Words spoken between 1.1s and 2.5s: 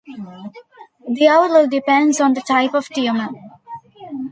The outlook depends on the